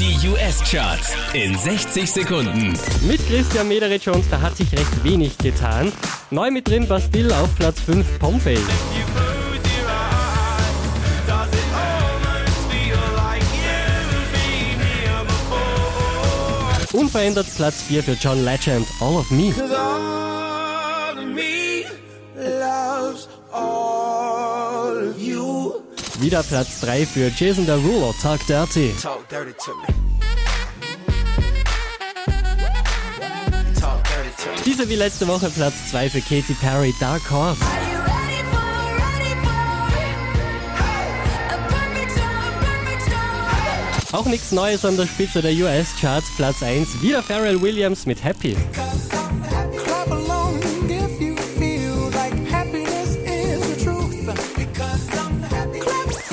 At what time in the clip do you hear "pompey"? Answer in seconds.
8.18-8.56